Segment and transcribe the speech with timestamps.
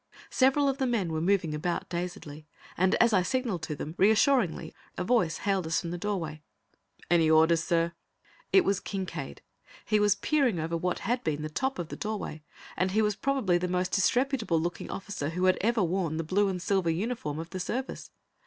[0.31, 4.73] Several of the men were moving about, dazedly, and as I signalled to them, reassuringly,
[4.97, 6.41] a voice hailed us from the doorway:
[7.11, 7.93] "Any orders, sir?"
[8.51, 9.43] It was Kincaide.
[9.85, 12.41] He was peering over what had been the top of the doorway,
[12.75, 16.47] and he was probably the most disreputable looking officer who had ever worn the blue
[16.47, 18.09] and silver uniform of the Service.